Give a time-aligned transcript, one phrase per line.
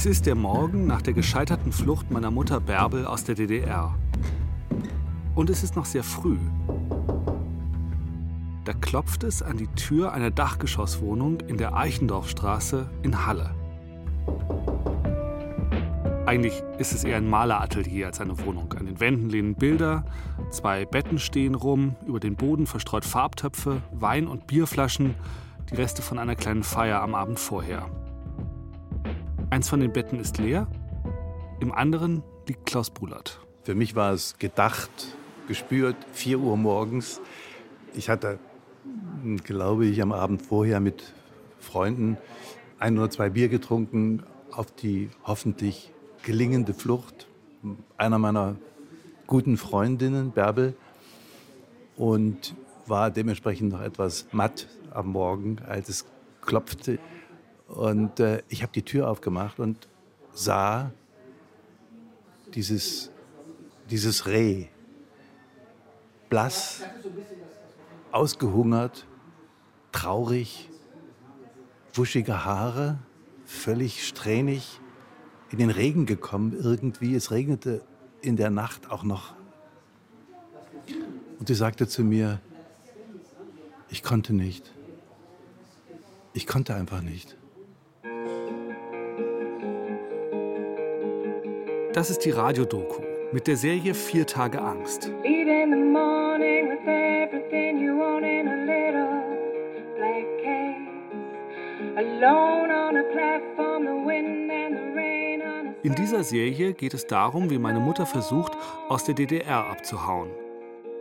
[0.00, 3.94] Es ist der Morgen nach der gescheiterten Flucht meiner Mutter Bärbel aus der DDR.
[5.34, 6.38] Und es ist noch sehr früh.
[8.64, 13.54] Da klopft es an die Tür einer Dachgeschosswohnung in der Eichendorfstraße in Halle.
[16.24, 18.72] Eigentlich ist es eher ein Maleratelier als eine Wohnung.
[18.72, 20.06] An den Wänden lehnen Bilder,
[20.48, 25.14] zwei Betten stehen rum, über den Boden verstreut Farbtöpfe, Wein- und Bierflaschen,
[25.70, 27.90] die Reste von einer kleinen Feier am Abend vorher.
[29.50, 30.68] Eins von den Betten ist leer,
[31.58, 33.40] im anderen liegt Klaus Bulat.
[33.64, 34.90] Für mich war es gedacht,
[35.48, 37.20] gespürt, 4 Uhr morgens.
[37.92, 38.38] Ich hatte,
[39.42, 41.12] glaube ich, am Abend vorher mit
[41.58, 42.16] Freunden
[42.78, 44.22] ein oder zwei Bier getrunken
[44.52, 47.26] auf die hoffentlich gelingende Flucht
[47.96, 48.54] einer meiner
[49.26, 50.76] guten Freundinnen, Bärbel,
[51.96, 52.54] und
[52.86, 56.06] war dementsprechend noch etwas matt am Morgen, als es
[56.40, 57.00] klopfte.
[57.70, 59.88] Und äh, ich habe die Tür aufgemacht und
[60.32, 60.90] sah
[62.52, 63.12] dieses,
[63.88, 64.66] dieses Reh,
[66.28, 66.82] blass,
[68.10, 69.06] ausgehungert,
[69.92, 70.68] traurig,
[71.94, 72.98] wuschige Haare,
[73.44, 74.80] völlig strähnig,
[75.50, 77.14] in den Regen gekommen irgendwie.
[77.14, 77.84] Es regnete
[78.20, 79.34] in der Nacht auch noch.
[81.38, 82.40] Und sie sagte zu mir,
[83.88, 84.72] ich konnte nicht.
[86.32, 87.36] Ich konnte einfach nicht.
[91.92, 93.02] Das ist die Radiodoku
[93.32, 95.10] mit der Serie Vier Tage Angst.
[105.82, 108.52] In dieser Serie geht es darum, wie meine Mutter versucht,
[108.88, 110.30] aus der DDR abzuhauen.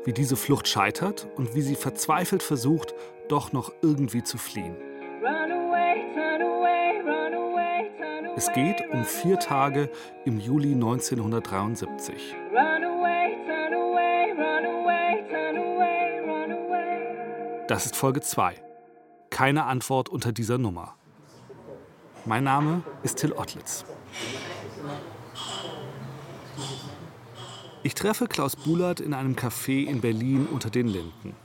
[0.05, 2.95] Wie diese Flucht scheitert und wie sie verzweifelt versucht,
[3.27, 4.88] doch noch irgendwie zu fliehen.
[8.39, 9.89] Es geht um vier Tage
[10.23, 12.37] im Juli 1973.
[17.67, 18.55] Das ist Folge 2.
[19.29, 20.95] Keine Antwort unter dieser Nummer.
[22.23, 23.83] Mein Name ist Till Ottlitz.
[27.83, 31.35] Ich treffe Klaus Bulat in einem Café in Berlin unter den Linden.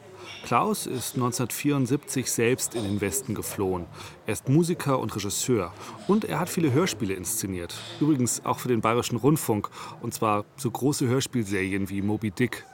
[0.45, 3.87] Klaus ist 1974 selbst in den Westen geflohen.
[4.27, 5.73] Er ist Musiker und Regisseur
[6.07, 7.75] und er hat viele Hörspiele inszeniert.
[7.99, 9.71] Übrigens auch für den Bayerischen Rundfunk
[10.03, 12.67] und zwar so große Hörspielserien wie Moby Dick.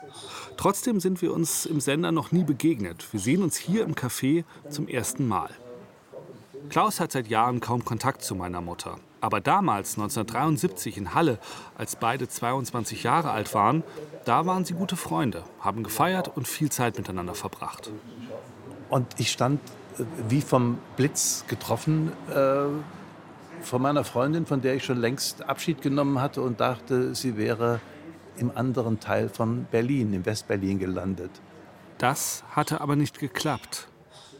[0.57, 3.07] Trotzdem sind wir uns im Sender noch nie begegnet.
[3.13, 5.49] Wir sehen uns hier im Café zum ersten Mal.
[6.67, 8.99] Klaus hat seit Jahren kaum Kontakt zu meiner Mutter.
[9.21, 11.37] Aber damals, 1973 in Halle,
[11.77, 13.83] als beide 22 Jahre alt waren,
[14.25, 17.91] da waren sie gute Freunde, haben gefeiert und viel Zeit miteinander verbracht.
[18.89, 19.61] Und ich stand
[19.97, 22.65] äh, wie vom Blitz getroffen äh,
[23.61, 27.79] vor meiner Freundin, von der ich schon längst Abschied genommen hatte und dachte, sie wäre
[28.37, 31.31] im anderen Teil von Berlin, in Westberlin gelandet.
[31.99, 33.87] Das hatte aber nicht geklappt,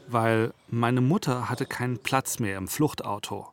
[0.08, 3.51] weil meine Mutter hatte keinen Platz mehr im Fluchtauto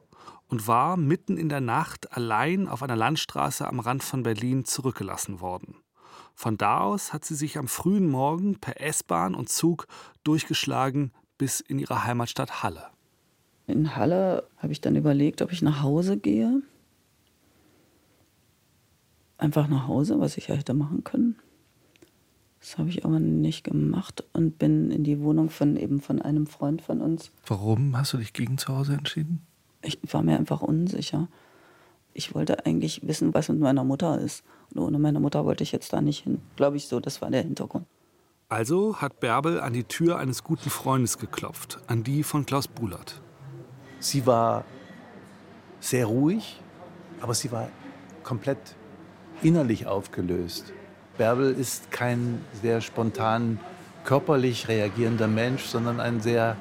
[0.49, 5.41] und war mitten in der Nacht allein auf einer Landstraße am Rand von Berlin zurückgelassen
[5.41, 5.77] worden.
[6.35, 9.87] Von da aus hat sie sich am frühen Morgen per S-Bahn und Zug
[10.25, 12.89] durchgeschlagen bis in ihre Heimatstadt Halle.
[13.67, 16.63] In Halle habe ich dann überlegt, ob ich nach Hause gehe.
[19.37, 21.37] Einfach nach Hause, was ich ja hätte machen können.
[22.61, 26.47] Das habe ich aber nicht gemacht und bin in die Wohnung von eben von einem
[26.47, 27.31] Freund von uns.
[27.47, 29.48] Warum hast du dich gegen zu Hause entschieden?
[29.83, 31.29] Ich war mir einfach unsicher.
[32.15, 34.43] Ich wollte eigentlich wissen, was mit meiner Mutter ist.
[34.75, 36.41] Und ohne meine Mutter wollte ich jetzt da nicht hin.
[36.57, 37.87] Glaube ich so, das war der Hintergrund.
[38.49, 43.21] Also hat Bärbel an die Tür eines guten Freundes geklopft, an die von Klaus Bulat.
[44.01, 44.65] Sie war
[45.81, 46.61] sehr ruhig,
[47.21, 47.69] aber sie war
[48.23, 48.59] komplett
[49.43, 50.73] innerlich aufgelöst.
[51.19, 53.61] Bärbel ist kein sehr spontan
[54.05, 56.57] körperlich reagierender Mensch, sondern ein sehr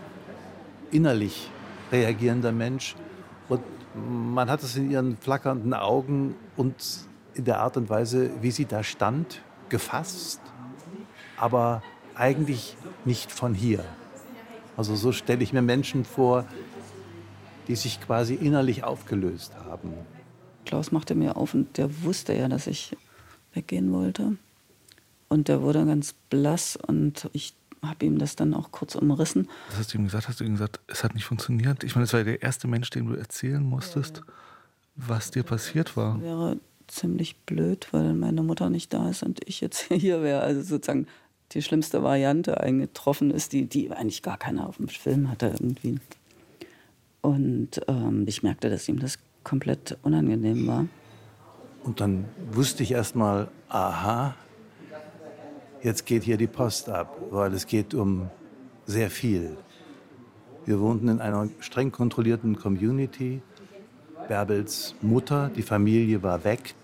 [0.92, 1.50] innerlich
[1.92, 2.96] reagierender Mensch.
[3.50, 3.62] Und
[3.96, 6.76] man hat es in ihren flackernden Augen und
[7.34, 10.42] in der Art und Weise, wie sie da stand, gefasst,
[11.38, 11.84] aber
[12.16, 13.84] eigentlich nicht von hier.
[14.76, 16.46] Also so stelle ich mir Menschen vor,
[17.68, 19.94] die sich quasi innerlich aufgelöst haben.
[20.66, 22.96] Klaus machte mir auf und der wusste ja, dass ich
[23.54, 24.38] weggehen wollte.
[25.30, 29.48] Und der wurde ganz blass und ich habe ihm das dann auch kurz umrissen.
[29.70, 30.28] Was hast du ihm gesagt?
[30.28, 31.84] Hast du ihm gesagt, es hat nicht funktioniert?
[31.84, 34.22] Ich meine, es war der erste Mensch, dem du erzählen musstest,
[34.96, 36.16] was dir passiert war.
[36.16, 36.58] Das wäre
[36.88, 40.42] ziemlich blöd, weil meine Mutter nicht da ist und ich jetzt hier wäre.
[40.42, 41.08] Also sozusagen
[41.52, 46.00] die schlimmste Variante eingetroffen ist, die, die eigentlich gar keiner auf dem Film hatte irgendwie.
[47.22, 50.86] Und ähm, ich merkte, dass ihm das komplett unangenehm war.
[51.84, 54.36] Und dann wusste ich erst mal, aha,
[55.88, 58.30] jetzt geht hier die Post ab, weil es geht um
[58.86, 59.58] sehr viel.
[60.66, 63.42] Wir wohnten in einer streng kontrollierten Community.
[64.28, 66.76] Bärbels Mutter, die Familie war weg.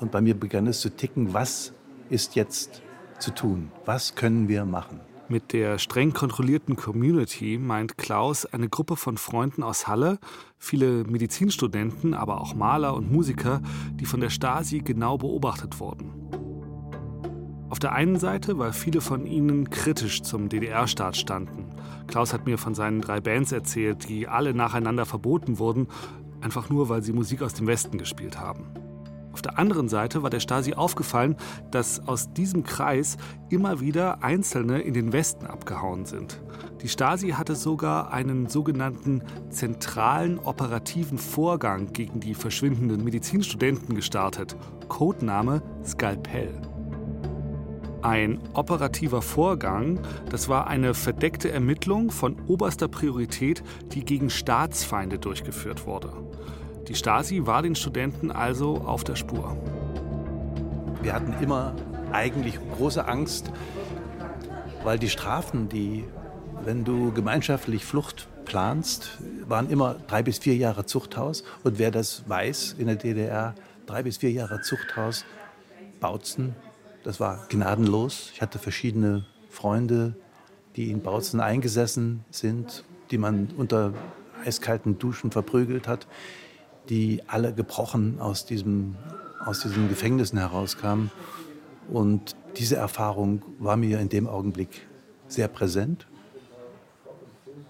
[0.00, 1.74] Und bei mir begann es zu ticken, was
[2.08, 2.80] ist jetzt
[3.18, 3.70] zu tun?
[3.84, 5.00] Was können wir machen?
[5.28, 10.18] Mit der streng kontrollierten Community meint Klaus eine Gruppe von Freunden aus Halle,
[10.58, 13.60] viele Medizinstudenten, aber auch Maler und Musiker,
[14.00, 16.21] die von der Stasi genau beobachtet wurden.
[17.72, 21.70] Auf der einen Seite, weil viele von ihnen kritisch zum DDR-Staat standen.
[22.06, 25.88] Klaus hat mir von seinen drei Bands erzählt, die alle nacheinander verboten wurden,
[26.42, 28.66] einfach nur weil sie Musik aus dem Westen gespielt haben.
[29.32, 31.34] Auf der anderen Seite war der Stasi aufgefallen,
[31.70, 33.16] dass aus diesem Kreis
[33.48, 36.42] immer wieder Einzelne in den Westen abgehauen sind.
[36.82, 44.56] Die Stasi hatte sogar einen sogenannten zentralen operativen Vorgang gegen die verschwindenden Medizinstudenten gestartet.
[44.88, 46.71] Codename Skalpell.
[48.02, 53.62] Ein operativer Vorgang, das war eine verdeckte Ermittlung von oberster Priorität,
[53.92, 56.12] die gegen Staatsfeinde durchgeführt wurde.
[56.88, 59.56] Die Stasi war den Studenten also auf der Spur.
[61.00, 61.76] Wir hatten immer
[62.10, 63.52] eigentlich große Angst,
[64.82, 66.04] weil die Strafen, die,
[66.64, 71.44] wenn du gemeinschaftlich Flucht planst, waren immer drei bis vier Jahre Zuchthaus.
[71.62, 73.54] Und wer das weiß in der DDR,
[73.86, 75.24] drei bis vier Jahre Zuchthaus,
[76.00, 76.56] Bautzen,
[77.04, 78.30] das war gnadenlos.
[78.34, 80.14] Ich hatte verschiedene Freunde,
[80.76, 83.92] die in Bautzen eingesessen sind, die man unter
[84.44, 86.06] eiskalten Duschen verprügelt hat
[86.88, 88.96] die alle gebrochen aus, diesem,
[89.44, 91.10] aus diesen Gefängnissen herauskamen.
[91.88, 94.86] Und diese Erfahrung war mir in dem Augenblick
[95.28, 96.06] sehr präsent.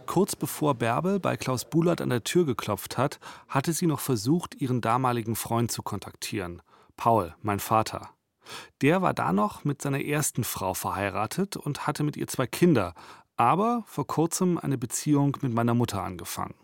[0.06, 4.61] Kurz bevor Bärbel bei Klaus Bulat an der Tür geklopft hat, hatte sie noch versucht,
[4.61, 6.61] ihren damaligen Freund zu kontaktieren.
[6.96, 8.11] Paul, mein Vater.
[8.81, 12.94] Der war da noch mit seiner ersten Frau verheiratet und hatte mit ihr zwei Kinder,
[13.37, 16.55] aber vor kurzem eine Beziehung mit meiner Mutter angefangen.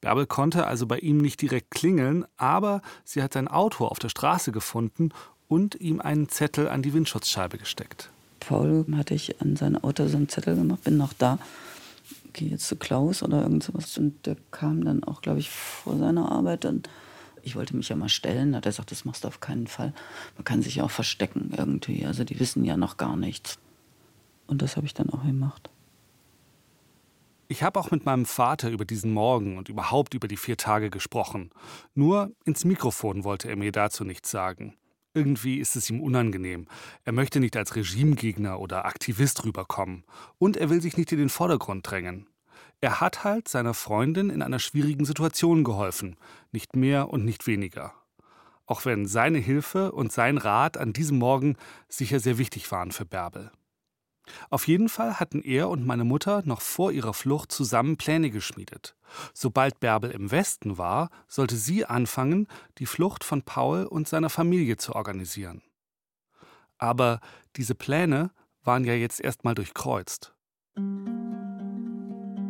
[0.00, 4.08] Bärbel konnte also bei ihm nicht direkt klingeln, aber sie hat sein Auto auf der
[4.08, 5.10] Straße gefunden
[5.48, 8.10] und ihm einen Zettel an die Windschutzscheibe gesteckt.
[8.40, 11.38] Paul hatte ich an sein Auto so einen Zettel gemacht, bin noch da,
[12.32, 13.98] gehe jetzt zu Klaus oder irgend sowas.
[13.98, 16.64] Und der kam dann auch, glaube ich, vor seiner Arbeit.
[16.64, 16.88] Und
[17.48, 18.54] ich wollte mich ja mal stellen.
[18.54, 19.92] Hat er gesagt, das machst du auf keinen Fall.
[20.36, 22.04] Man kann sich ja auch verstecken irgendwie.
[22.04, 23.58] Also die wissen ja noch gar nichts.
[24.46, 25.70] Und das habe ich dann auch gemacht.
[27.48, 30.90] Ich habe auch mit meinem Vater über diesen Morgen und überhaupt über die vier Tage
[30.90, 31.50] gesprochen.
[31.94, 34.76] Nur ins Mikrofon wollte er mir dazu nichts sagen.
[35.14, 36.68] Irgendwie ist es ihm unangenehm.
[37.04, 40.04] Er möchte nicht als Regimegegner oder Aktivist rüberkommen.
[40.36, 42.26] Und er will sich nicht in den Vordergrund drängen.
[42.80, 46.16] Er hat halt seiner Freundin in einer schwierigen Situation geholfen.
[46.52, 47.92] Nicht mehr und nicht weniger.
[48.66, 51.56] Auch wenn seine Hilfe und sein Rat an diesem Morgen
[51.88, 53.50] sicher sehr wichtig waren für Bärbel.
[54.50, 58.94] Auf jeden Fall hatten er und meine Mutter noch vor ihrer Flucht zusammen Pläne geschmiedet.
[59.32, 62.46] Sobald Bärbel im Westen war, sollte sie anfangen,
[62.76, 65.62] die Flucht von Paul und seiner Familie zu organisieren.
[66.76, 67.20] Aber
[67.56, 68.30] diese Pläne
[68.62, 70.34] waren ja jetzt erstmal durchkreuzt.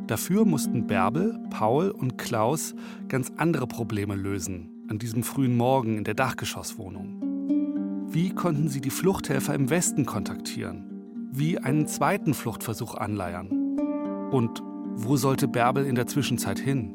[0.09, 2.75] Dafür mussten Bärbel, Paul und Klaus
[3.07, 8.09] ganz andere Probleme lösen an diesem frühen Morgen in der Dachgeschosswohnung.
[8.11, 10.99] Wie konnten sie die Fluchthelfer im Westen kontaktieren?
[11.31, 13.49] wie einen zweiten Fluchtversuch anleiern?
[14.31, 14.63] Und
[14.95, 16.95] wo sollte Bärbel in der Zwischenzeit hin?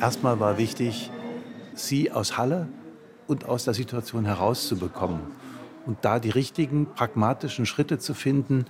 [0.00, 1.12] Erstmal war wichtig,
[1.74, 2.68] sie aus Halle
[3.26, 5.20] und aus der Situation herauszubekommen
[5.86, 8.66] und da die richtigen pragmatischen Schritte zu finden,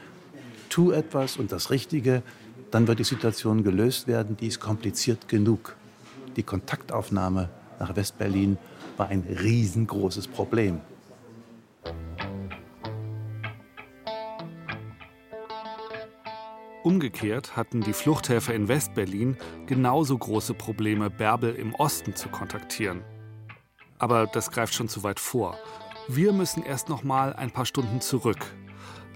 [0.69, 2.23] tu etwas und das Richtige,
[2.71, 4.37] dann wird die Situation gelöst werden.
[4.37, 5.77] Die ist kompliziert genug.
[6.37, 8.57] Die Kontaktaufnahme nach Westberlin
[8.97, 10.81] war ein riesengroßes Problem.
[16.93, 23.01] Umgekehrt hatten die Fluchthelfer in Westberlin genauso große Probleme, Bärbel im Osten zu kontaktieren.
[23.99, 25.57] Aber das greift schon zu weit vor.
[26.07, 28.45] Wir müssen erst noch mal ein paar Stunden zurück.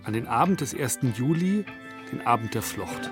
[0.05, 1.01] An den Abend des 1.
[1.19, 1.67] Juli
[2.11, 3.11] den Abend der Flucht.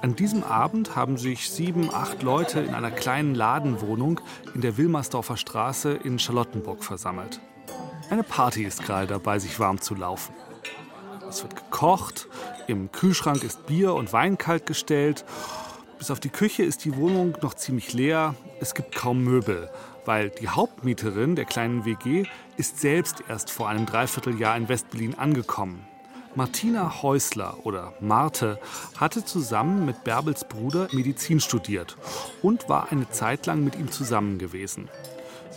[0.00, 4.20] An diesem Abend haben sich sieben, acht Leute in einer kleinen Ladenwohnung
[4.54, 7.40] in der Wilmersdorfer Straße in Charlottenburg versammelt.
[8.08, 10.32] Eine Party ist gerade dabei, sich warm zu laufen.
[11.28, 12.26] Es wird gekocht,
[12.66, 15.24] im Kühlschrank ist Bier und Wein kalt gestellt.
[15.98, 19.70] Bis auf die Küche ist die Wohnung noch ziemlich leer es gibt kaum Möbel,
[20.04, 22.24] weil die Hauptmieterin der kleinen WG
[22.56, 25.86] ist selbst erst vor einem Dreivierteljahr in Westberlin angekommen.
[26.34, 28.58] Martina Häusler oder Marte
[28.96, 31.96] hatte zusammen mit Bärbels Bruder Medizin studiert
[32.42, 34.88] und war eine Zeit lang mit ihm zusammen gewesen.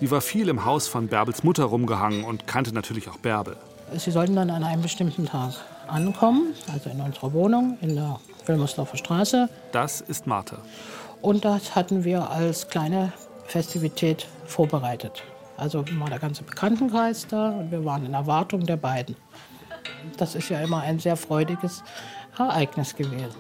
[0.02, 3.56] Sie war viel im Haus von Bärbels Mutter rumgehangen und kannte natürlich auch Bärbel.
[3.96, 5.54] Sie sollten dann an einem bestimmten Tag
[5.88, 9.48] ankommen, also in unserer Wohnung in der Wilmersdorfer Straße.
[9.72, 10.58] Das ist Marte.
[11.22, 13.14] Und das hatten wir als kleine
[13.46, 15.22] Festivität vorbereitet.
[15.56, 19.16] Also war der ganze Bekanntenkreis da und wir waren in Erwartung der beiden.
[20.18, 21.84] Das ist ja immer ein sehr freudiges
[22.40, 23.38] Ereignis gewesen.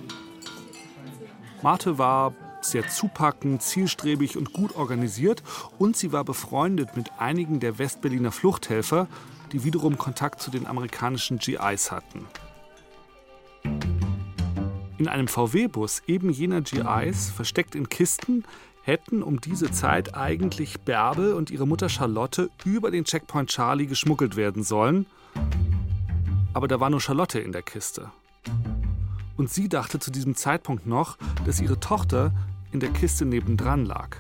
[1.63, 5.43] Marte war sehr zupackend, zielstrebig und gut organisiert
[5.77, 9.07] und sie war befreundet mit einigen der Westberliner Fluchthelfer,
[9.51, 12.25] die wiederum Kontakt zu den amerikanischen GIs hatten.
[14.97, 18.43] In einem VW-Bus eben jener GIs, versteckt in Kisten,
[18.83, 24.35] hätten um diese Zeit eigentlich Bärbel und ihre Mutter Charlotte über den Checkpoint Charlie geschmuggelt
[24.35, 25.05] werden sollen.
[26.53, 28.11] Aber da war nur Charlotte in der Kiste.
[29.37, 32.33] Und sie dachte zu diesem Zeitpunkt noch, dass ihre Tochter
[32.71, 34.17] in der Kiste nebendran lag.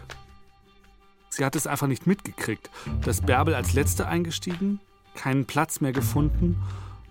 [1.29, 2.69] Sie hat es einfach nicht mitgekriegt,
[3.03, 4.81] dass Bärbel als Letzte eingestiegen,
[5.15, 6.61] keinen Platz mehr gefunden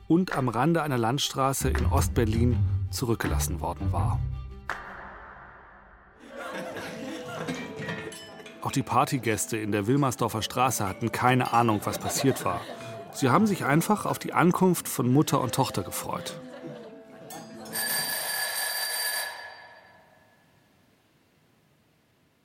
[0.08, 2.58] und am Rande einer Landstraße in Ostberlin
[2.90, 4.20] zurückgelassen worden war.
[8.62, 12.60] Auch die Partygäste in der Wilmersdorfer Straße hatten keine Ahnung, was passiert war.
[13.12, 16.38] Sie haben sich einfach auf die Ankunft von Mutter und Tochter gefreut.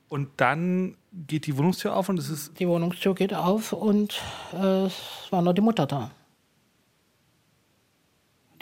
[0.08, 0.96] Und dann
[1.26, 2.58] geht die Wohnungstür auf und es ist.
[2.60, 4.20] Die Wohnungstür geht auf und
[4.52, 6.10] äh, es war nur die Mutter da.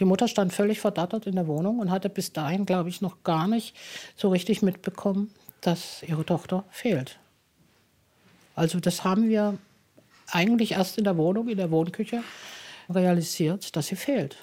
[0.00, 3.22] Die Mutter stand völlig verdattert in der Wohnung und hatte bis dahin, glaube ich, noch
[3.22, 3.76] gar nicht
[4.16, 7.18] so richtig mitbekommen, dass ihre Tochter fehlt.
[8.56, 9.58] Also das haben wir
[10.30, 12.22] eigentlich erst in der Wohnung, in der Wohnküche
[12.88, 14.36] realisiert, dass sie fehlt.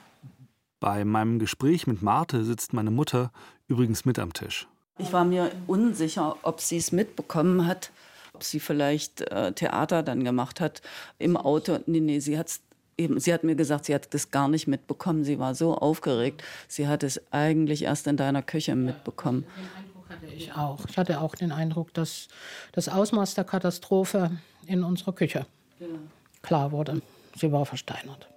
[0.80, 3.32] Bei meinem Gespräch mit Marte sitzt meine Mutter
[3.68, 4.68] übrigens mit am Tisch.
[4.98, 7.92] Ich war mir unsicher, ob sie es mitbekommen hat,
[8.34, 10.82] ob sie vielleicht äh, Theater dann gemacht hat
[11.18, 11.80] im Auto.
[11.86, 12.62] Nee, nee, sie hat's
[12.98, 15.24] eben, sie hat mir gesagt, sie hat das gar nicht mitbekommen.
[15.24, 16.44] Sie war so aufgeregt.
[16.68, 19.46] Sie hat es eigentlich erst in deiner Küche mitbekommen.
[19.58, 20.86] Den Eindruck hatte ich auch.
[20.88, 22.28] Ich hatte auch den Eindruck, dass
[22.72, 24.32] das Ausmaß der Katastrophe
[24.68, 25.46] in unserer Küche
[25.80, 26.00] genau.
[26.42, 27.02] klar wurde.
[27.36, 28.28] Sie war versteinert.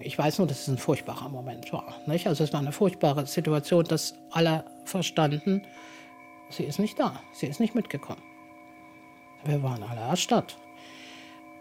[0.00, 1.94] Ich weiß nur, dass es ein furchtbarer Moment war.
[2.06, 2.26] Nicht?
[2.26, 5.62] Also es war eine furchtbare Situation, dass alle verstanden,
[6.50, 8.22] sie ist nicht da, sie ist nicht mitgekommen.
[9.44, 10.56] Wir waren alle erstarrt.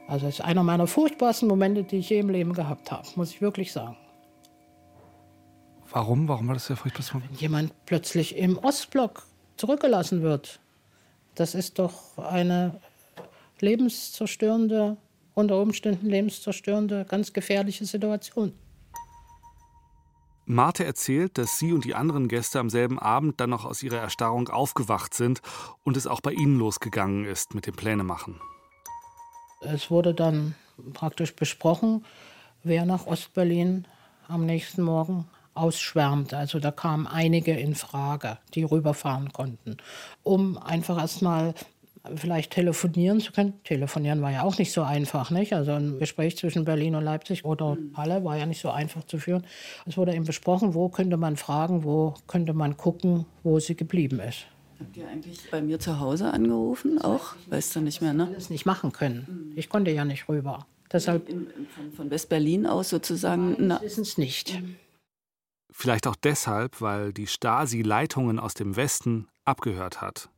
[0.08, 3.32] Also es ist einer meiner furchtbarsten Momente, die ich je im Leben gehabt habe, muss
[3.32, 3.98] ich wirklich sagen.
[5.90, 6.28] Warum?
[6.28, 7.32] Warum war das der furchtbarste Moment?
[7.32, 9.24] Wenn jemand plötzlich im Ostblock
[9.58, 10.60] zurückgelassen wird,
[11.36, 12.80] das ist doch eine
[13.60, 14.98] lebenszerstörende
[15.34, 18.54] unter Umständen lebenszerstörende, ganz gefährliche Situation.
[20.46, 23.98] Marte erzählt, dass sie und die anderen Gäste am selben Abend dann noch aus ihrer
[23.98, 25.42] Erstarrung aufgewacht sind
[25.84, 28.42] und es auch bei ihnen losgegangen ist mit dem Plänemachen.
[29.62, 30.56] Es wurde dann
[30.94, 32.04] praktisch besprochen,
[32.64, 33.88] wer nach Ostberlin
[34.28, 36.34] am nächsten Morgen ausschwärmt.
[36.34, 39.78] Also da kamen einige in Frage, die rüberfahren konnten,
[40.24, 41.54] um einfach erstmal
[42.16, 43.64] vielleicht telefonieren zu können.
[43.64, 45.54] Telefonieren war ja auch nicht so einfach, nicht?
[45.54, 49.18] Also ein Gespräch zwischen Berlin und Leipzig oder Halle war ja nicht so einfach zu
[49.18, 49.46] führen.
[49.86, 54.20] Es wurde eben besprochen, wo könnte man fragen, wo könnte man gucken, wo sie geblieben
[54.20, 54.46] ist.
[54.80, 57.36] Habt ihr eigentlich bei mir zu Hause angerufen auch?
[57.48, 58.28] Weißt du nicht mehr, ne?
[58.32, 59.54] Ich das nicht machen können.
[59.56, 60.66] Ich konnte ja nicht rüber.
[60.92, 63.58] Deshalb in, in, von, West-Berlin aus sozusagen?
[63.58, 64.62] Wir wissen es nicht.
[65.72, 70.30] Vielleicht auch deshalb, weil die Stasi Leitungen aus dem Westen abgehört hat.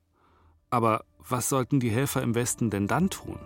[0.69, 3.39] Aber was sollten die Helfer im Westen denn dann tun?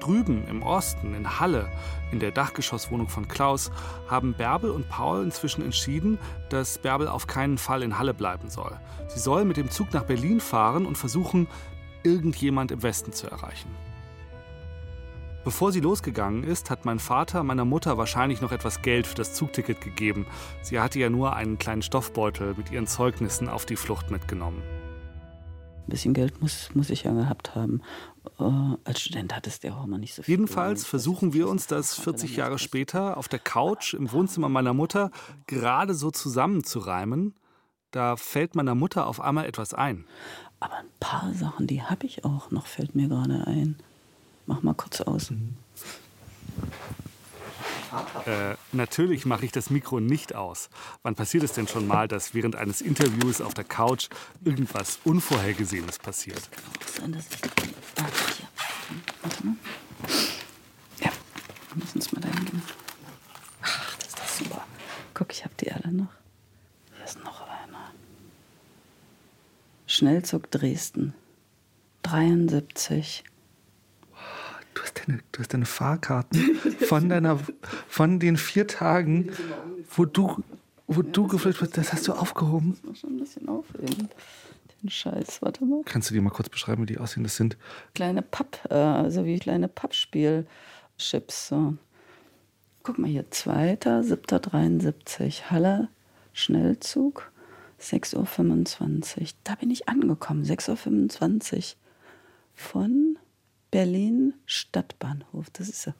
[0.00, 1.70] Drüben im Osten, in Halle,
[2.12, 3.70] in der Dachgeschosswohnung von Klaus,
[4.06, 8.78] haben Bärbel und Paul inzwischen entschieden, dass Bärbel auf keinen Fall in Halle bleiben soll.
[9.08, 11.48] Sie soll mit dem Zug nach Berlin fahren und versuchen,
[12.04, 13.74] irgendjemand im Westen zu erreichen.
[15.44, 19.34] Bevor sie losgegangen ist, hat mein Vater meiner Mutter wahrscheinlich noch etwas Geld für das
[19.34, 20.26] Zugticket gegeben.
[20.62, 24.62] Sie hatte ja nur einen kleinen Stoffbeutel mit ihren Zeugnissen auf die Flucht mitgenommen.
[25.88, 27.80] Ein bisschen Geld muss, muss ich ja gehabt haben.
[28.38, 28.44] Äh,
[28.84, 30.32] als Student hattest du ja auch immer nicht so viel.
[30.34, 35.10] Jedenfalls versuchen wir uns das 40 Jahre später auf der Couch im Wohnzimmer meiner Mutter
[35.46, 37.34] gerade so zusammenzureimen.
[37.90, 40.04] Da fällt meiner Mutter auf einmal etwas ein.
[40.60, 43.76] Aber ein paar Sachen, die habe ich auch noch, fällt mir gerade ein.
[44.44, 45.30] Mach mal kurz aus.
[45.30, 45.56] Mhm.
[48.26, 50.68] Äh, natürlich mache ich das Mikro nicht aus.
[51.02, 54.08] Wann passiert es denn schon mal, dass während eines Interviews auf der Couch
[54.44, 56.48] irgendwas Unvorhergesehenes passiert?
[56.96, 57.40] Sein, dass ich...
[57.96, 58.48] Ah, hier.
[59.22, 59.56] Warte mal.
[61.00, 61.10] Ja,
[61.72, 62.62] wir müssen uns mal dahin gehen.
[63.62, 64.64] Ach, das ist doch super.
[65.14, 66.12] Guck, ich habe die alle noch.
[66.96, 67.92] Hier ist noch einer.
[69.86, 71.14] Schnellzug Dresden.
[72.02, 73.24] 73.
[75.08, 76.54] Du hast deine, du hast deine Fahrkarten
[76.86, 77.40] von, deiner,
[77.88, 79.30] von den vier Tagen,
[79.90, 80.44] wo du,
[80.86, 82.72] wo du geflüchtet bist, das hast du aufgehoben.
[82.72, 84.10] Das muss schon ein bisschen aufheben.
[84.82, 85.80] Den Scheiß, warte mal.
[85.84, 87.22] Kannst du dir mal kurz beschreiben, wie die aussehen?
[87.24, 87.56] Das sind
[87.94, 91.48] Kleine Papp, also wie kleine Pappspielchips.
[91.48, 91.74] So.
[92.82, 95.88] Guck mal hier, 2.7.73, Halle,
[96.32, 97.32] Schnellzug,
[97.80, 99.26] 6.25 Uhr.
[99.44, 101.62] Da bin ich angekommen, 6.25 Uhr.
[102.54, 103.18] Von
[103.70, 105.50] Berlin Stadtbahnhof.
[105.52, 105.94] Das ist er.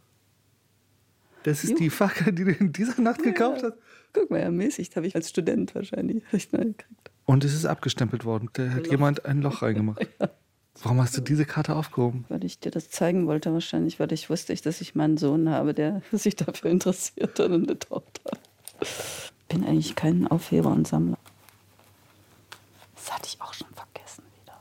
[1.43, 1.77] Das ist Jo.
[1.77, 3.75] die Fahrkarte, die du in dieser Nacht gekauft hast.
[4.13, 6.23] Guck mal, ermäßigt habe ich als Student wahrscheinlich
[6.53, 7.11] neu gekriegt.
[7.27, 8.49] Und es ist abgestempelt worden.
[8.55, 10.07] Da hat jemand ein Loch reingemacht.
[10.83, 12.25] Warum hast du diese Karte aufgehoben?
[12.29, 15.75] Weil ich dir das zeigen wollte, wahrscheinlich, weil ich wusste, dass ich meinen Sohn habe,
[15.75, 18.39] der sich dafür interessiert hat und eine Tochter.
[19.49, 21.19] Bin eigentlich kein Aufheber und Sammler.
[22.95, 24.61] Das hatte ich auch schon vergessen wieder.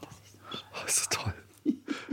[0.00, 0.66] Das ist so schön.
[0.72, 1.34] Oh, ist das toll.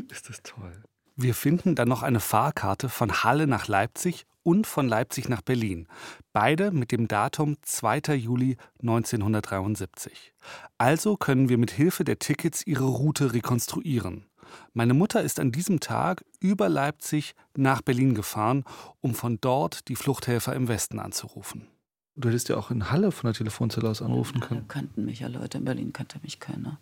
[0.09, 0.83] Ist das toll.
[1.21, 5.87] Wir finden dann noch eine Fahrkarte von Halle nach Leipzig und von Leipzig nach Berlin.
[6.33, 8.15] Beide mit dem Datum 2.
[8.15, 10.33] Juli 1973.
[10.79, 14.25] Also können wir mit Hilfe der Tickets ihre Route rekonstruieren.
[14.73, 18.63] Meine Mutter ist an diesem Tag über Leipzig nach Berlin gefahren,
[18.99, 21.67] um von dort die Fluchthelfer im Westen anzurufen.
[22.15, 24.67] Du hättest ja auch in Halle von der Telefonzelle aus anrufen Da können.
[24.67, 25.59] kannten mich ja Leute.
[25.59, 26.79] In Berlin kannte mich keiner.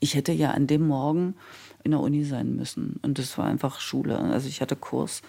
[0.00, 1.34] Ich hätte ja an dem Morgen
[1.82, 2.98] in der Uni sein müssen.
[3.02, 4.18] Und das war einfach Schule.
[4.18, 5.22] Also ich hatte Kurs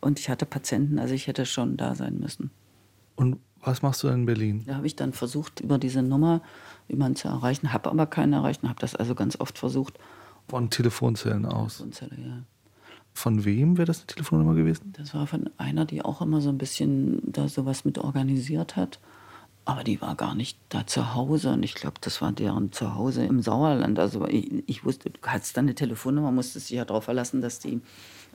[0.00, 0.98] und ich hatte Patienten.
[0.98, 2.50] Also ich hätte schon da sein müssen.
[3.16, 4.64] Und was machst du in Berlin?
[4.66, 6.42] Da habe ich dann versucht, über diese Nummer
[6.88, 9.98] jemanden zu erreichen, habe aber keinen erreicht und habe das also ganz oft versucht.
[10.48, 11.78] Von Telefonzellen aus.
[11.78, 12.42] Telefonzelle, ja.
[13.14, 14.92] Von wem wäre das eine Telefonnummer gewesen?
[14.96, 18.98] Das war von einer, die auch immer so ein bisschen da sowas mit organisiert hat.
[19.64, 21.52] Aber die war gar nicht da zu Hause.
[21.52, 23.98] Und ich glaube, das war deren Zuhause im Sauerland.
[23.98, 27.60] Also ich, ich wusste, du hattest dann eine Telefonnummer, musstest dich ja darauf verlassen, dass,
[27.60, 27.80] die,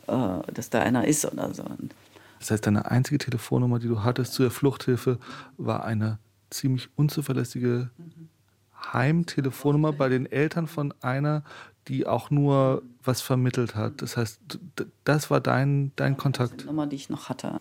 [0.07, 1.65] äh, dass da einer ist oder so.
[2.39, 5.19] Das heißt, deine einzige Telefonnummer, die du hattest zu der Fluchthilfe,
[5.57, 7.89] war eine ziemlich unzuverlässige
[8.93, 11.43] Heimtelefonnummer bei den Eltern von einer,
[11.87, 14.01] die auch nur was vermittelt hat.
[14.01, 14.59] Das heißt,
[15.03, 16.65] das war dein, dein die Kontakt.
[16.65, 17.59] Nummer, die ich noch hatte.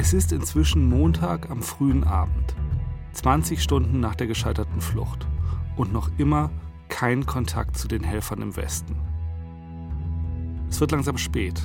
[0.00, 2.54] Es ist inzwischen Montag am frühen Abend,
[3.14, 5.26] 20 Stunden nach der gescheiterten Flucht
[5.74, 6.52] und noch immer
[6.88, 8.94] kein Kontakt zu den Helfern im Westen.
[10.70, 11.60] Es wird langsam spät.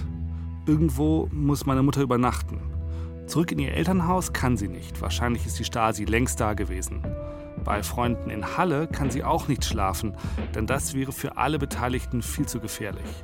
[0.65, 2.59] Irgendwo muss meine Mutter übernachten.
[3.27, 4.99] Zurück in ihr Elternhaus kann sie nicht.
[4.99, 7.05] Wahrscheinlich ist die Stasi längst da gewesen.
[7.63, 10.17] Bei Freunden in Halle kann sie auch nicht schlafen,
[10.55, 13.23] denn das wäre für alle Beteiligten viel zu gefährlich.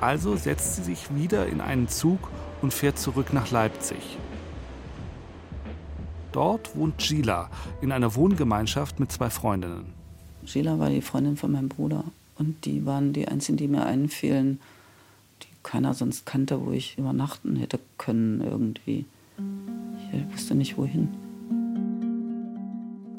[0.00, 2.30] Also setzt sie sich wieder in einen Zug
[2.64, 4.18] und fährt zurück nach Leipzig.
[6.32, 7.50] Dort wohnt Gila
[7.80, 9.92] in einer Wohngemeinschaft mit zwei Freundinnen.
[10.46, 12.04] Sheila war die Freundin von meinem Bruder.
[12.36, 14.60] Und die waren die einzigen, die mir einfielen,
[15.42, 19.04] die keiner sonst kannte, wo ich übernachten hätte können irgendwie.
[20.12, 21.23] Ich wusste nicht wohin.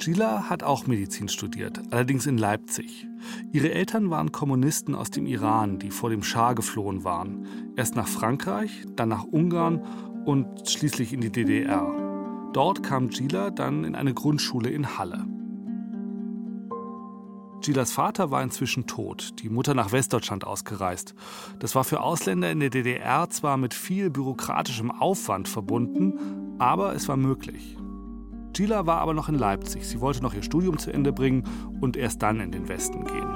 [0.06, 3.08] Gila hat auch Medizin studiert, allerdings in Leipzig.
[3.50, 7.72] Ihre Eltern waren Kommunisten aus dem Iran, die vor dem Schah geflohen waren.
[7.74, 9.82] Erst nach Frankreich, dann nach Ungarn
[10.24, 11.92] und schließlich in die DDR.
[12.52, 15.26] Dort kam Gila dann in eine Grundschule in Halle.
[17.62, 21.16] Gilas Vater war inzwischen tot, die Mutter nach Westdeutschland ausgereist.
[21.58, 27.08] Das war für Ausländer in der DDR zwar mit viel bürokratischem Aufwand verbunden, aber es
[27.08, 27.76] war möglich.
[28.56, 29.86] Gila war aber noch in Leipzig.
[29.86, 31.44] Sie wollte noch ihr Studium zu Ende bringen
[31.82, 33.28] und erst dann in den Westen gehen.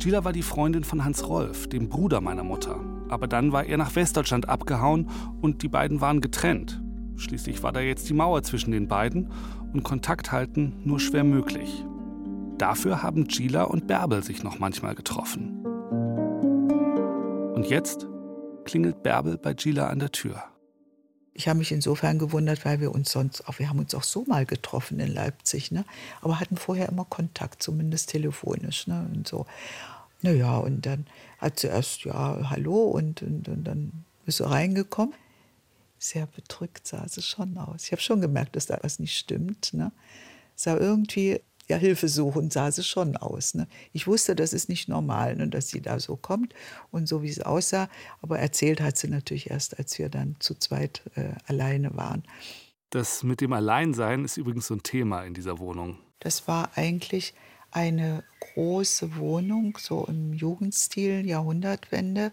[0.00, 2.80] Gila war die Freundin von Hans Rolf, dem Bruder meiner Mutter.
[3.08, 5.08] Aber dann war er nach Westdeutschland abgehauen
[5.40, 6.82] und die beiden waren getrennt.
[7.14, 9.30] Schließlich war da jetzt die Mauer zwischen den beiden
[9.72, 11.84] und Kontakt halten nur schwer möglich.
[12.58, 15.64] Dafür haben Gila und Bärbel sich noch manchmal getroffen.
[17.54, 18.08] Und jetzt
[18.64, 20.42] klingelt Bärbel bei Gila an der Tür.
[21.32, 24.24] Ich habe mich insofern gewundert, weil wir uns sonst auch, wir haben uns auch so
[24.26, 25.84] mal getroffen in Leipzig, ne?
[26.20, 28.86] aber hatten vorher immer Kontakt, zumindest telefonisch.
[28.86, 29.08] Ne?
[29.14, 29.46] Und so.
[30.22, 31.06] Naja, und dann
[31.38, 35.14] hat sie erst, ja, hallo, und, und, und dann ist sie reingekommen.
[35.98, 37.84] Sehr bedrückt sah sie schon aus.
[37.84, 39.72] Ich habe schon gemerkt, dass da was nicht stimmt.
[39.72, 39.92] Ne?
[40.56, 43.54] Sah irgendwie ja, hilfesuchend sah sie schon aus.
[43.54, 43.66] Ne?
[43.92, 46.52] Ich wusste, das ist nicht normal, ne, dass sie da so kommt
[46.90, 47.88] und so, wie sie aussah.
[48.22, 52.24] Aber erzählt hat sie natürlich erst, als wir dann zu zweit äh, alleine waren.
[52.90, 55.98] Das mit dem Alleinsein ist übrigens so ein Thema in dieser Wohnung.
[56.18, 57.34] Das war eigentlich
[57.70, 62.32] eine große Wohnung, so im Jugendstil, Jahrhundertwende.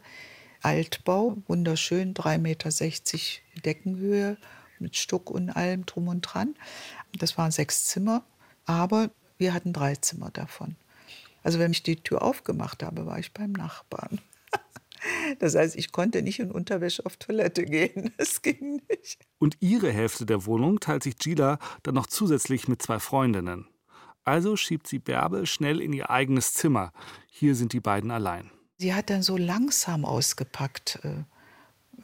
[0.63, 4.37] Altbau, wunderschön, 3,60 Meter Deckenhöhe
[4.79, 6.55] mit Stuck und allem drum und dran.
[7.17, 8.23] Das waren sechs Zimmer,
[8.65, 10.75] aber wir hatten drei Zimmer davon.
[11.43, 14.19] Also wenn ich die Tür aufgemacht habe, war ich beim Nachbarn.
[15.37, 18.11] Das heißt, ich konnte nicht in Unterwäsche auf Toilette gehen.
[18.17, 19.19] Das ging nicht.
[19.37, 23.67] Und ihre Hälfte der Wohnung teilt sich Gila dann noch zusätzlich mit zwei Freundinnen.
[24.23, 26.91] Also schiebt sie Bärbel schnell in ihr eigenes Zimmer.
[27.29, 28.49] Hier sind die beiden allein.
[28.77, 30.99] Sie hat dann so langsam ausgepackt.
[31.03, 31.23] Äh,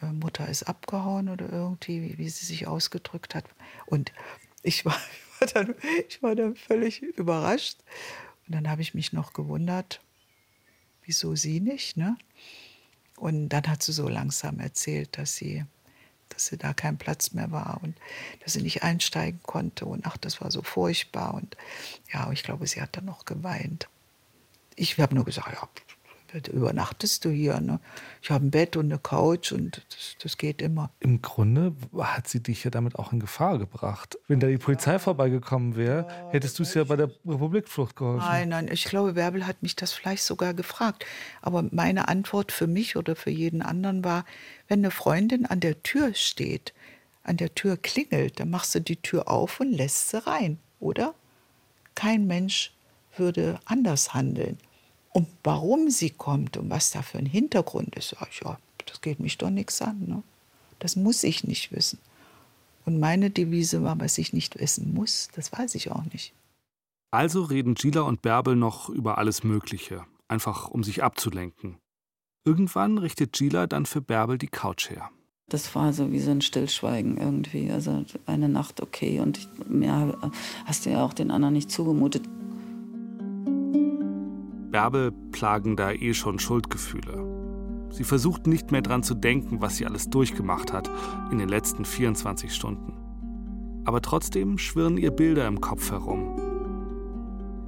[0.01, 3.45] äh, Mutter ist abgehauen oder irgendwie, wie sie sich ausgedrückt hat.
[3.85, 4.11] Und
[4.61, 5.75] ich war, ich war, dann,
[6.07, 7.79] ich war dann völlig überrascht.
[8.47, 10.01] Und dann habe ich mich noch gewundert,
[11.05, 11.97] wieso sie nicht.
[11.97, 12.17] Ne?
[13.17, 15.65] Und dann hat sie so langsam erzählt, dass sie
[16.33, 17.95] dass sie da kein Platz mehr war und
[18.41, 19.85] dass sie nicht einsteigen konnte.
[19.85, 21.33] Und ach, das war so furchtbar.
[21.33, 21.55] Und
[22.11, 23.87] ja, ich glaube, sie hat dann noch geweint.
[24.75, 25.69] Ich habe nur gesagt, ja,
[26.47, 27.59] übernachtest du hier.
[27.59, 27.79] Ne?
[28.21, 30.91] Ich habe ein Bett und eine Couch und das, das, geht immer.
[30.99, 34.17] Im Grunde hat sie dich ja damit auch in Gefahr gebracht.
[34.27, 38.25] Wenn da die Polizei vorbeigekommen wäre, hättest du es ja bei der Republikflucht geholfen.
[38.25, 41.05] Nein, nein, ich glaube, Bärbel hat mich das vielleicht sogar gefragt.
[41.41, 44.25] Aber meine Antwort für mich oder für jeden anderen war,
[44.67, 46.73] wenn eine Freundin an der Tür steht,
[47.23, 51.13] an der Tür klingelt, dann machst du die Tür auf und lässt sie rein, oder?
[51.95, 52.73] Kein Mensch
[53.17, 54.57] würde anders handeln.
[55.13, 59.01] Und warum sie kommt und was da für ein Hintergrund ist, sag ich, ja, das
[59.01, 60.03] geht mich doch nichts an.
[60.07, 60.23] Ne?
[60.79, 61.99] Das muss ich nicht wissen.
[62.85, 66.33] Und meine Devise war, was ich nicht wissen muss, das weiß ich auch nicht.
[67.11, 71.77] Also reden Gila und Bärbel noch über alles Mögliche, einfach um sich abzulenken.
[72.43, 75.11] Irgendwann richtet Gila dann für Bärbel die Couch her.
[75.47, 77.71] Das war so wie so ein Stillschweigen irgendwie.
[77.71, 80.17] Also eine Nacht okay und mehr
[80.65, 82.27] hast du ja auch den anderen nicht zugemutet.
[84.73, 87.91] Bärbel plagen da eh schon Schuldgefühle.
[87.91, 90.89] Sie versucht nicht mehr dran zu denken, was sie alles durchgemacht hat
[91.31, 92.93] in den letzten 24 Stunden.
[93.85, 96.41] Aber trotzdem schwirren ihr Bilder im Kopf herum.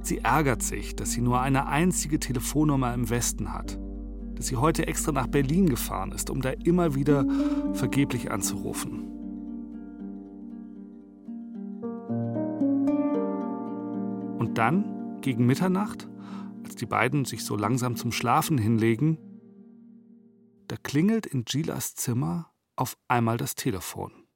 [0.02, 3.78] Sie ärgert sich, dass sie nur eine einzige Telefonnummer im Westen hat,
[4.34, 7.24] dass sie heute extra nach Berlin gefahren ist, um da immer wieder
[7.74, 9.04] vergeblich anzurufen.
[14.40, 16.08] Und dann, gegen Mitternacht,
[16.80, 19.18] die beiden sich so langsam zum Schlafen hinlegen,
[20.68, 24.26] da klingelt in Gilas Zimmer auf einmal das Telefon.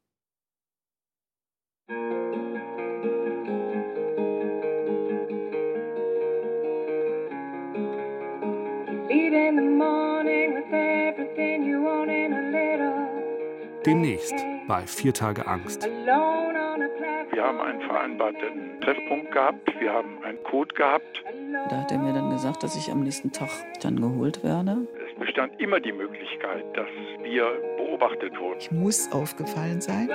[13.86, 14.34] Demnächst
[14.68, 15.84] bei Vier Tage Angst.
[15.84, 21.24] Wir haben einen vereinbarten Treffpunkt gehabt, wir haben einen Code gehabt.
[21.68, 23.50] Da hat er mir dann gesagt, dass ich am nächsten Tag
[23.82, 24.86] dann geholt werde.
[25.08, 26.88] Es bestand immer die Möglichkeit, dass
[27.22, 27.44] wir
[27.76, 28.58] beobachtet wurden.
[28.58, 30.08] Ich muss aufgefallen sein.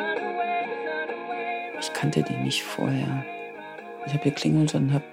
[1.80, 3.26] Ich kannte die nicht vorher.
[4.06, 5.04] Ich habe geklingelt und habe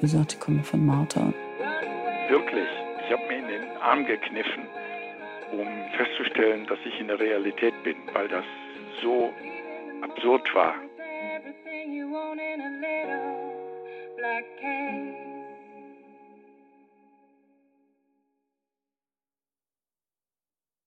[0.00, 1.32] gesagt, ich komme von Martha.
[2.28, 2.68] Wirklich,
[3.04, 4.66] ich habe mir in den Arm gekniffen,
[5.52, 5.66] um
[5.96, 8.44] festzustellen, dass ich in der Realität bin, weil das
[9.02, 9.32] so
[10.02, 10.74] absurd war.